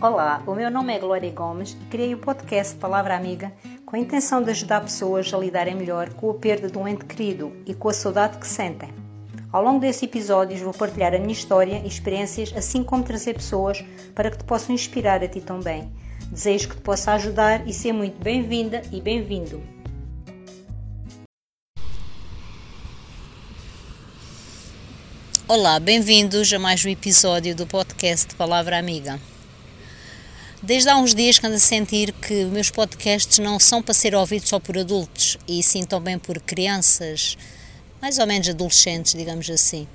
[0.00, 3.52] Olá, o meu nome é Glória Gomes e criei o podcast Palavra Amiga
[3.84, 7.04] com a intenção de ajudar pessoas a lidarem melhor com a perda de um ente
[7.04, 8.90] querido e com a saudade que sentem.
[9.50, 13.84] Ao longo desses episódios vou partilhar a minha história e experiências, assim como trazer pessoas
[14.14, 15.90] para que te possam inspirar a ti também.
[16.30, 19.60] Desejo que te possa ajudar e ser muito bem-vinda e bem-vindo.
[25.48, 29.18] Olá, bem-vindos a mais um episódio do podcast Palavra Amiga.
[30.60, 34.12] Desde há uns dias que ando a sentir que meus podcasts não são para ser
[34.16, 37.38] ouvidos só por adultos, e sim também por crianças,
[38.02, 39.86] mais ou menos adolescentes, digamos assim.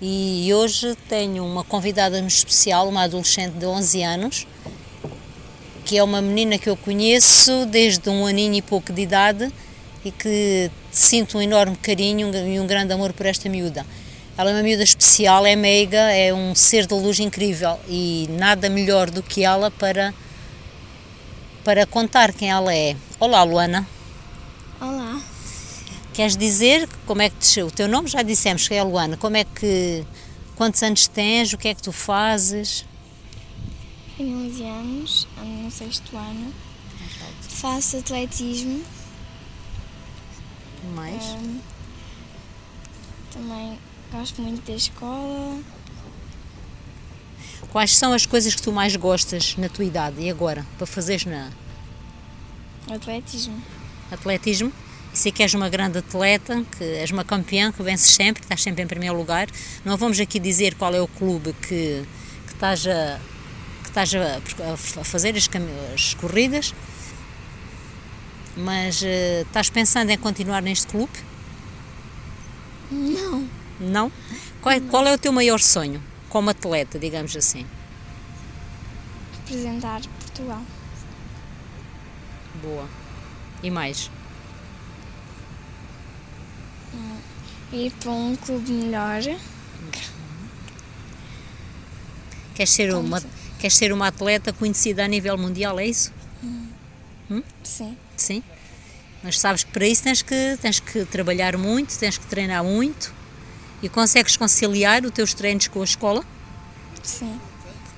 [0.00, 4.46] E hoje tenho uma convidada no especial, uma adolescente de 11 anos,
[5.84, 9.52] que é uma menina que eu conheço desde um aninho e pouco de idade
[10.04, 13.84] e que sinto um enorme carinho e um grande amor por esta miúda.
[14.36, 18.70] Ela é uma miúda especial, é meiga, é um ser de luz incrível e nada
[18.70, 20.14] melhor do que ela para,
[21.62, 22.96] para contar quem ela é.
[23.20, 23.86] Olá, Luana.
[24.80, 25.22] Olá.
[26.14, 29.18] Queres dizer como é que te, o teu nome já dissemos que é Luana.
[29.18, 30.02] Como é que
[30.56, 31.52] quantos anos tens?
[31.52, 32.86] O que é que tu fazes?
[34.16, 36.54] Tenho 11 anos, ando no sexto ano.
[37.50, 38.82] Faço atletismo.
[40.94, 41.22] Mais?
[41.22, 41.60] hum,
[43.32, 43.78] também
[44.12, 45.58] gosto muito da escola.
[47.70, 51.24] Quais são as coisas que tu mais gostas na tua idade e agora para fazeres
[51.24, 51.50] na
[52.90, 53.60] Atletismo.
[54.10, 54.72] atletismo?
[55.14, 58.62] Sei que és uma grande atleta, que és uma campeã, que vences sempre, que estás
[58.62, 59.48] sempre em primeiro lugar.
[59.84, 62.04] Não vamos aqui dizer qual é o clube que,
[62.46, 63.18] que estás, a,
[63.82, 65.48] que estás a, a fazer as,
[65.94, 66.74] as corridas,
[68.56, 71.12] mas eh, estás pensando em continuar neste clube?
[72.90, 73.61] Não.
[73.80, 74.10] Não?
[74.60, 77.66] Qual, é- qual é o teu maior sonho como atleta, digamos assim?
[79.46, 80.62] Representar Portugal.
[82.62, 82.88] Boa.
[83.62, 84.10] E mais?
[87.72, 89.22] Ir para um clube melhor.
[92.54, 93.22] Queres ser, uma,
[93.58, 96.12] queres ser uma atleta conhecida a nível mundial, é isso?
[97.64, 97.96] Sim.
[98.16, 98.42] Sim.
[99.22, 103.12] Mas sabes que para isso tens que, tens que trabalhar muito, tens que treinar muito
[103.82, 106.24] e consegues conciliar os teus treinos com a escola?
[107.02, 107.40] Sim.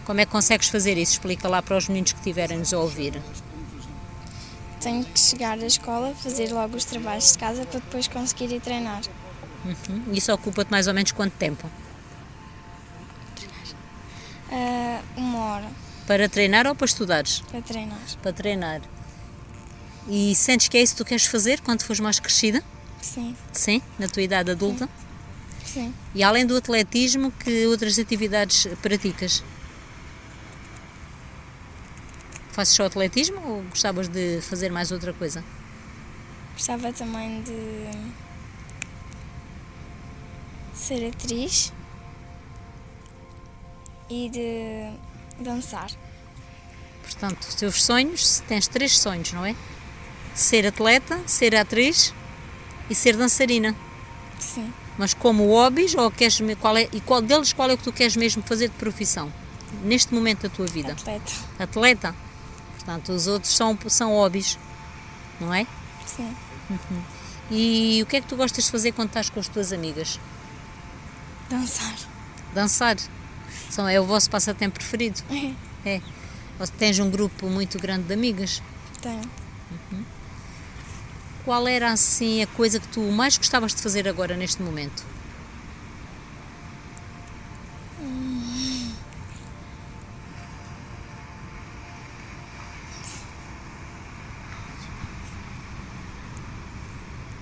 [0.04, 1.12] Como é que consegues fazer isso?
[1.12, 3.20] Explica lá para os meninos que estiverem-nos a ouvir.
[4.80, 8.60] Tenho que chegar à escola, fazer logo os trabalhos de casa para depois conseguir ir
[8.60, 9.02] treinar.
[9.64, 10.12] Uhum.
[10.12, 11.70] Isso ocupa-te mais ou menos quanto tempo?
[14.52, 15.68] Ah, uma hora
[16.06, 17.40] Para treinar ou para estudares?
[17.50, 17.98] para treinar.
[18.22, 18.80] Para treinar.
[20.06, 22.62] E sentes que é isso que tu queres fazer quando fores mais crescida?
[23.00, 23.34] Sim.
[23.52, 23.80] Sim?
[23.98, 24.84] Na tua idade adulta?
[24.84, 25.03] Sim.
[26.14, 29.42] E além do atletismo, que outras atividades praticas?
[32.52, 35.44] Fazes só atletismo ou gostavas de fazer mais outra coisa?
[36.52, 37.88] Gostava também de
[40.72, 41.72] ser atriz
[44.08, 44.92] e de
[45.42, 45.90] dançar.
[47.02, 49.56] Portanto, os teus sonhos, tens três sonhos, não é?
[50.34, 52.14] Ser atleta, ser atriz
[52.88, 53.74] e ser dançarina.
[54.38, 54.72] Sim.
[54.96, 57.92] Mas como hobbies, ou queres, qual é, e qual deles qual é o que tu
[57.92, 59.32] queres mesmo fazer de profissão?
[59.82, 60.92] Neste momento da tua vida?
[60.92, 61.32] Atleta.
[61.58, 62.14] Atleta?
[62.76, 64.58] Portanto, os outros são, são hobbies,
[65.40, 65.66] não é?
[66.06, 66.34] Sim.
[67.50, 70.20] E o que é que tu gostas de fazer quando estás com as tuas amigas?
[71.50, 71.94] Dançar.
[72.54, 72.96] Dançar.
[73.70, 75.20] São, é o vosso passatempo preferido?
[75.84, 76.00] É.
[76.58, 78.62] Ou tens um grupo muito grande de amigas?
[79.02, 79.20] Tenho.
[81.44, 85.04] Qual era assim a coisa que tu mais gostavas de fazer agora neste momento?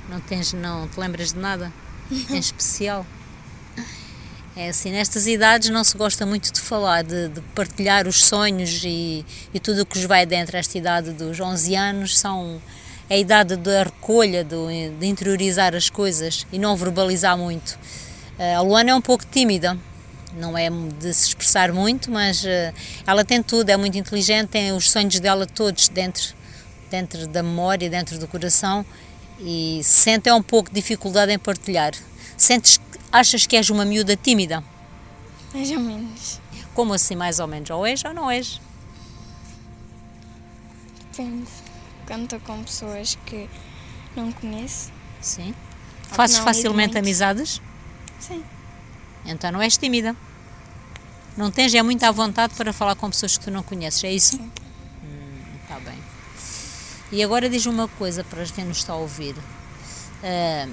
[0.09, 1.73] Não tens, não te lembras de nada
[2.11, 3.07] em especial?
[4.55, 8.83] É assim, nestas idades não se gosta muito de falar, de, de partilhar os sonhos
[8.85, 9.25] e,
[9.55, 10.57] e tudo o que os vai dentro.
[10.59, 12.61] Esta idade dos 11 anos são
[13.09, 14.69] é a idade da recolha, do,
[14.99, 17.79] de interiorizar as coisas e não verbalizar muito.
[18.39, 19.79] Eh, A Luana é um pouco tímida,
[20.35, 22.73] não é de se expressar muito, mas eh,
[23.07, 26.35] ela tem tudo, é muito inteligente, tem os sonhos dela todos dentro,
[26.91, 28.85] dentro da memória, dentro do coração
[29.41, 31.93] e sente é um pouco de dificuldade em partilhar.
[32.37, 34.63] Sentes, achas que és uma miúda tímida?
[35.53, 36.41] Mais ou menos.
[36.75, 37.69] Como assim, mais ou menos?
[37.71, 38.61] Ou és ou não és?
[41.11, 41.62] Depende.
[42.09, 43.49] Estou com pessoas que
[44.17, 44.93] não conheço.
[45.21, 45.55] Sim.
[46.09, 46.99] Fazes facilmente muito.
[46.99, 47.61] amizades?
[48.21, 48.45] Sim.
[49.25, 50.17] Então não és tímida.
[51.37, 54.37] Não tens é muita vontade para falar com pessoas que tu não conheces, é isso?
[54.37, 54.51] Sim.
[55.63, 55.99] Está bem.
[57.11, 59.35] E agora diz uma coisa para quem nos está a ouvir.
[60.23, 60.69] Ah,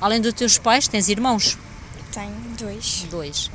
[0.00, 1.58] além dos teus pais, tens irmãos?
[2.12, 3.06] Tenho dois.
[3.10, 3.50] Dois.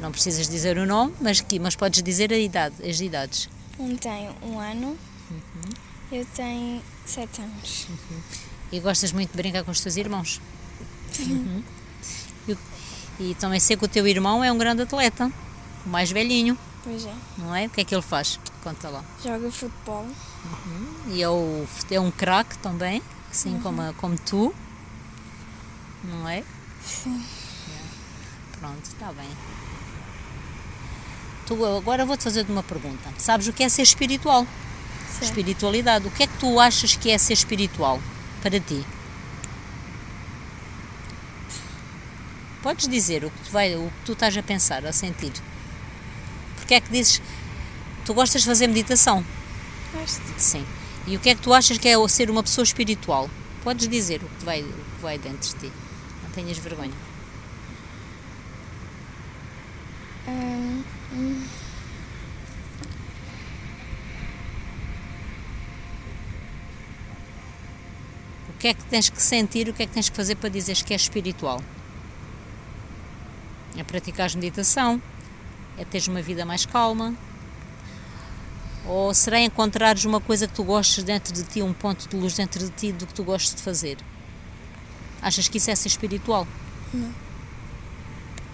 [0.00, 3.48] Não precisas dizer o nome, mas, que, mas podes dizer a idade, as idades.
[3.78, 4.96] Um tem um ano,
[6.12, 7.86] eu tenho sete anos.
[8.72, 10.40] E gostas muito de brincar com os teus irmãos?
[11.20, 11.62] Uhum.
[12.48, 12.56] E,
[13.20, 15.30] e também sei que o teu irmão é um grande atleta,
[15.84, 17.14] o mais velhinho, Pois é.
[17.36, 17.66] não é?
[17.66, 18.38] O que é que ele faz?
[18.62, 19.04] Conta lá.
[19.22, 20.06] Joga futebol.
[21.08, 24.54] E é, o, é um craque também, assim como, a- como tu,
[26.04, 26.44] não é?
[26.84, 27.24] Sim.
[28.58, 29.28] Pronto, está bem.
[31.46, 33.08] Tu, agora vou-te fazer uma pergunta.
[33.18, 34.46] Sabes o que é ser espiritual?
[35.10, 35.24] Certo.
[35.24, 36.06] Espiritualidade.
[36.06, 38.00] O que é que tu achas que é ser espiritual
[38.42, 38.84] para ti?
[42.62, 45.32] Podes dizer o que tu, vai, o que tu estás a pensar, a sentir.
[46.56, 47.22] Porque é que dizes.
[48.04, 49.24] Tu gostas de fazer meditação?
[49.92, 50.22] Gosto.
[50.38, 50.66] Sim.
[51.06, 53.30] E o que é que tu achas que é ser uma pessoa espiritual?
[53.62, 55.72] Podes dizer o que vai, o que vai dentro de ti.
[56.22, 56.92] Não tenhas vergonha.
[60.26, 61.44] Hum, hum,
[68.58, 70.48] O que é que tens que sentir, o que é que tens que fazer para
[70.48, 71.62] dizeres que és espiritual?
[73.76, 75.00] É praticar meditação?
[75.78, 77.14] É teres uma vida mais calma?
[78.84, 82.34] Ou será encontrares uma coisa que tu gostes dentro de ti, um ponto de luz
[82.34, 83.96] dentro de ti do que tu gostes de fazer?
[85.22, 86.44] Achas que isso é ser espiritual?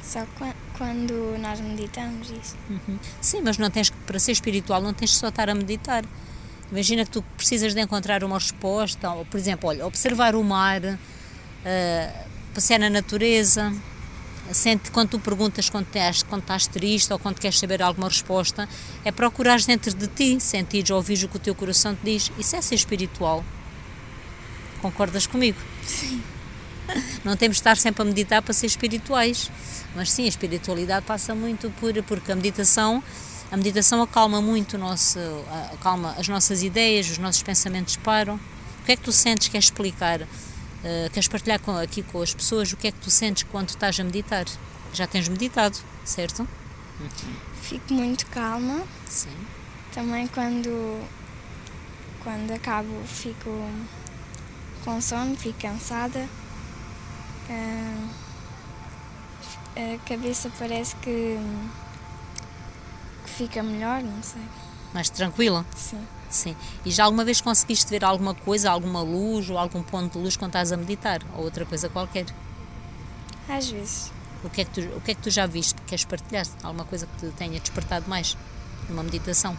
[0.03, 2.55] só qua- quando nós meditamos isso.
[2.69, 2.99] Uhum.
[3.23, 6.05] Sim, mas não tens para ser espiritual não tens que só estar a meditar.
[6.75, 10.83] Imagina que tu precisas de encontrar uma resposta, ou, por exemplo, olha, observar o mar,
[10.85, 13.73] ah, passear na natureza,
[14.51, 18.69] sente quando tu perguntas quando estás, quando estás triste ou quando queres saber alguma resposta,
[19.05, 22.33] é procurar dentro de ti, sentires ou ouvires o que o teu coração te diz.
[22.37, 23.45] Isso é ser espiritual.
[24.83, 25.59] Concordas comigo?
[25.87, 26.21] Sim.
[27.25, 29.49] Não temos de estar sempre a meditar para ser espirituais.
[29.95, 33.01] Mas sim, a espiritualidade passa muito por porque a meditação,
[33.51, 35.19] a meditação acalma muito o nosso,
[35.73, 38.37] acalma as nossas ideias, os nossos pensamentos param.
[38.37, 40.21] O que é que tu sentes, queres explicar,
[40.83, 43.71] eh, queres partilhar com, aqui com as pessoas o que é que tu sentes quando
[43.71, 44.45] estás a meditar?
[44.93, 46.47] Já tens meditado, certo?
[47.63, 48.83] Fico muito calma.
[49.09, 49.35] Sim.
[49.95, 51.03] Também quando,
[52.23, 53.51] quando acabo fico
[54.85, 56.29] com sono, fico cansada.
[57.49, 58.09] Ah,
[59.77, 61.39] a cabeça parece que
[63.35, 64.43] fica melhor, não sei.
[64.93, 65.67] Mais tranquila?
[65.77, 66.07] Sim.
[66.31, 66.57] Sim.
[66.85, 70.37] E já alguma vez conseguiste ver alguma coisa, alguma luz ou algum ponto de luz
[70.37, 71.21] quando estás a meditar?
[71.37, 72.27] Ou outra coisa qualquer?
[73.49, 74.13] Às vezes.
[74.43, 75.81] O que é que tu, o que é que tu já viste?
[75.83, 76.47] Queres partilhar?
[76.63, 78.37] Alguma coisa que te tenha despertado mais
[78.89, 79.57] numa meditação?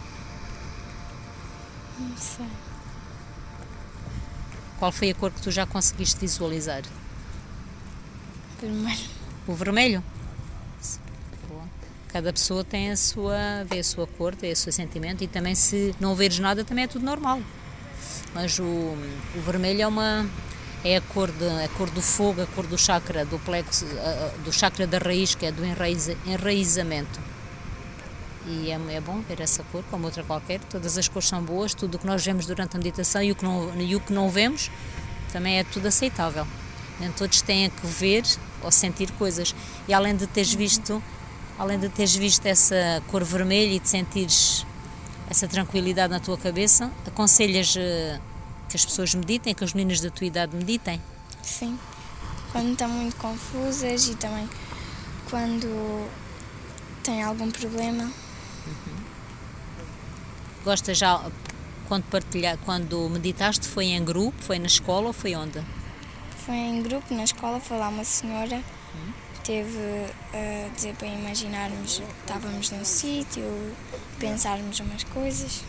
[1.98, 2.46] Não sei.
[4.78, 6.82] Qual foi a cor que tu já conseguiste visualizar?
[8.58, 9.02] Primeiro.
[9.46, 10.04] O vermelho?
[12.16, 15.54] Cada pessoa tem a sua, vê a sua cor, tem o seu sentimento e também
[15.54, 17.42] se não veres nada também é tudo normal.
[18.32, 20.26] Mas o, o vermelho é uma
[20.82, 23.84] é a cor, de, a cor do fogo, a cor do chakra, do plexo,
[24.42, 27.20] do chakra da raiz, que é do enraiza, enraizamento.
[28.46, 30.60] E é, é bom ver essa cor, como outra qualquer.
[30.60, 33.34] Todas as cores são boas, tudo o que nós vemos durante a meditação e o
[33.34, 34.70] que não, e o que não vemos
[35.34, 36.46] também é tudo aceitável.
[36.98, 38.24] Nem todos têm que ver
[38.62, 39.54] ou sentir coisas.
[39.86, 41.02] E além de teres visto,
[41.58, 44.66] além de teres visto essa cor vermelha e de sentires
[45.28, 48.20] essa tranquilidade na tua cabeça, aconselhas eh,
[48.68, 51.02] que as pessoas meditem, que as meninas da tua idade meditem?
[51.42, 51.78] Sim.
[52.52, 54.48] Quando estão muito confusas e também
[55.28, 56.08] quando
[57.02, 58.10] têm algum problema.
[60.64, 61.24] Gostas já
[61.88, 65.62] quando partilhar, quando meditaste foi em grupo, foi na escola ou foi onde?
[66.44, 68.62] Foi em grupo na escola, foi lá uma senhora,
[69.46, 69.78] teve
[70.34, 73.44] a dizer para imaginarmos que estávamos num sítio,
[74.18, 75.62] pensarmos umas coisas.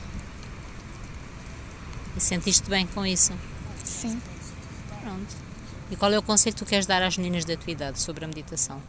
[2.15, 3.33] E sentiste bem com isso?
[3.83, 4.19] Sim.
[5.03, 5.35] Pronto.
[5.91, 8.25] E qual é o conselho que tu queres dar às meninas da tua idade sobre
[8.25, 8.81] a meditação?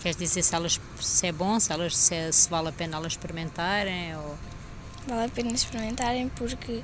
[0.00, 2.96] Queres dizer se, elas, se é bom, se, elas, se, é- se vale a pena
[2.96, 4.16] elas experimentarem?
[4.16, 4.38] Ou...
[5.06, 6.82] Vale a pena experimentarem porque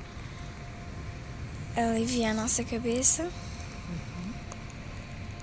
[1.75, 3.29] alivia a nossa cabeça.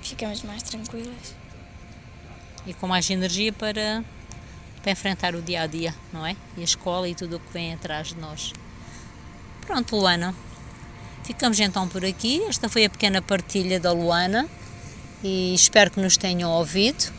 [0.09, 1.35] Ficamos mais tranquilas.
[2.67, 4.05] E com mais energia para,
[4.83, 6.37] para enfrentar o dia a dia, não é?
[6.57, 8.53] E a escola e tudo o que vem atrás de nós.
[9.67, 10.35] Pronto, Luana.
[11.25, 12.43] Ficamos então por aqui.
[12.45, 14.49] Esta foi a pequena partilha da Luana.
[15.25, 17.13] e espero que nos tenham ouvido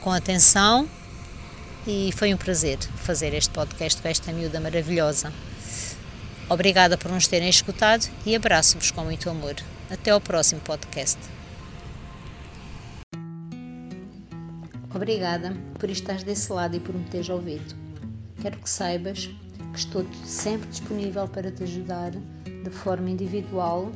[0.00, 0.88] com atenção
[1.86, 5.32] e foi um prazer fazer este podcast com esta miúda maravilhosa.
[6.48, 9.54] Obrigada por nos terem escutado e abraço-vos com muito amor.
[9.90, 11.18] Até ao próximo podcast.
[14.94, 17.74] Obrigada por estares desse lado e por me teres ouvido.
[18.40, 19.28] Quero que saibas
[19.72, 23.90] que estou sempre disponível para te ajudar de forma individual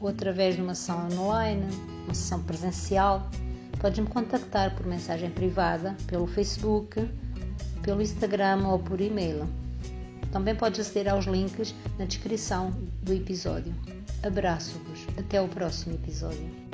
[0.00, 1.66] ou através de uma sessão online,
[2.04, 3.28] uma sessão presencial.
[3.78, 7.08] Podes-me contactar por mensagem privada, pelo Facebook,
[7.82, 9.46] pelo Instagram ou por e-mail.
[10.32, 12.70] Também podes aceder aos links na descrição
[13.02, 13.74] do episódio.
[14.22, 15.06] Abraço-vos.
[15.18, 16.65] Até o próximo episódio.